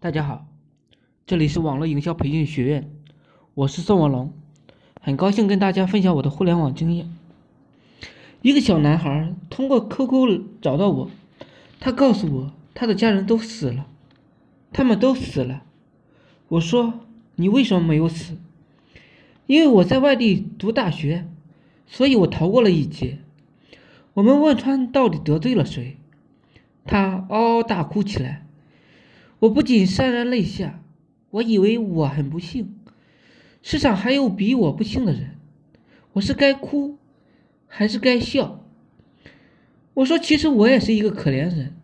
[0.00, 0.46] 大家好，
[1.26, 2.88] 这里是网络营销培训学院，
[3.54, 4.32] 我是宋文龙，
[5.00, 7.12] 很高兴跟大家分享我的互联网经验。
[8.40, 11.10] 一个小男孩通过 QQ 找到我，
[11.80, 13.88] 他告诉我他的家人都死了，
[14.72, 15.64] 他们都死了。
[16.46, 17.00] 我说
[17.34, 18.36] 你为什么没有死？
[19.48, 21.26] 因为我在外地读大学，
[21.88, 23.18] 所以我逃过了一劫。
[24.14, 25.96] 我们汶川到底得罪了谁？
[26.84, 28.44] 他嗷嗷大哭起来。
[29.40, 30.82] 我不仅潸然泪下，
[31.30, 32.74] 我以为我很不幸，
[33.62, 35.36] 世上还有比我不幸的人，
[36.14, 36.98] 我是该哭
[37.66, 38.64] 还是该笑？
[39.94, 41.74] 我说，其实我也是一个可怜人。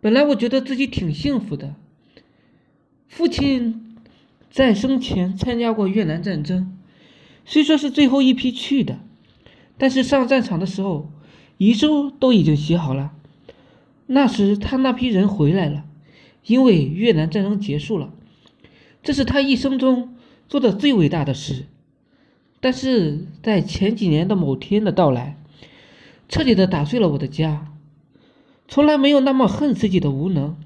[0.00, 1.74] 本来我觉得自己挺幸福的，
[3.08, 3.96] 父亲
[4.50, 6.78] 在生前参加过越南战争，
[7.44, 9.00] 虽说是最后一批去的，
[9.76, 11.10] 但是上战场的时候，
[11.56, 13.12] 遗书都已经写好了。
[14.06, 15.84] 那时他那批人回来了。
[16.44, 18.12] 因为越南战争结束了，
[19.02, 20.16] 这是他一生中
[20.48, 21.66] 做的最伟大的事。
[22.60, 25.40] 但是在前几年的某天的到来，
[26.28, 27.72] 彻底的打碎了我的家。
[28.66, 30.56] 从来没有那么恨自己的无能，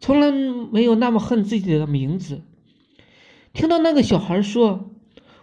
[0.00, 2.42] 从来没有那么恨自己的名字。
[3.52, 4.90] 听到那个小孩说，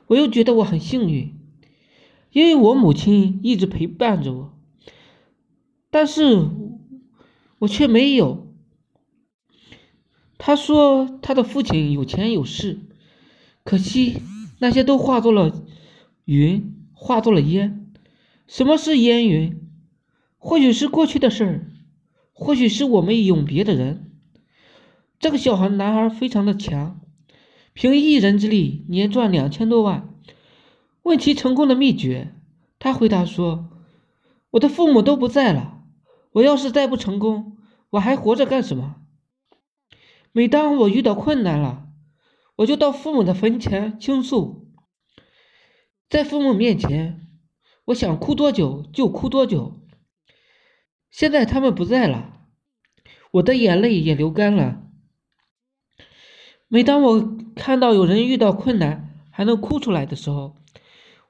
[0.07, 1.35] 我又觉得我很幸运，
[2.31, 4.53] 因为我母亲一直陪伴着我，
[5.91, 6.47] 但是
[7.59, 8.47] 我却没有。
[10.41, 12.79] 他说：“他的父亲有钱有势，
[13.65, 14.23] 可惜
[14.59, 15.65] 那些都化作了
[16.23, 17.91] 云，化作了烟。
[18.47, 19.69] 什么是烟云？
[20.37, 21.67] 或许是过去的事儿，
[22.31, 24.11] 或许是我们永别的人。”
[25.19, 27.01] 这个小孩男孩非常的强，
[27.73, 30.07] 凭一人之力年赚两千多万。
[31.03, 32.33] 问其成功的秘诀，
[32.79, 33.67] 他回答说
[34.51, 35.81] ：“我的父母都不在了，
[36.31, 37.57] 我要是再不成功，
[37.89, 38.95] 我还活着干什么？”
[40.31, 41.87] 每当我遇到困难了，
[42.57, 44.67] 我就到父母的坟前倾诉，
[46.09, 47.27] 在父母面前，
[47.85, 49.79] 我想哭多久就哭多久。
[51.09, 52.41] 现在他们不在了，
[53.31, 54.83] 我的眼泪也流干了。
[56.67, 60.55] 每当我看到有人遇到困难还能哭出来的时候，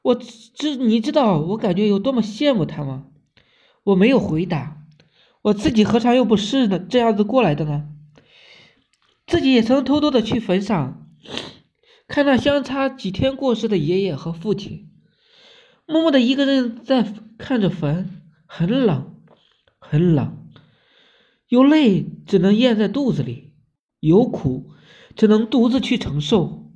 [0.01, 3.05] 我知你知道我感觉有多么羡慕他吗？
[3.83, 4.83] 我没有回答，
[5.43, 7.87] 我自己何尝又不是这样子过来的呢？
[9.29, 11.07] 自己也曾偷偷的去坟上，
[12.07, 14.89] 看那相差几天过世的爷爷和父亲，
[15.85, 19.21] 默默的一个人在看着坟，很冷，
[19.77, 20.47] 很冷，
[21.47, 23.53] 有泪只能咽在肚子里，
[23.99, 24.71] 有苦
[25.15, 26.68] 只能独自去承受。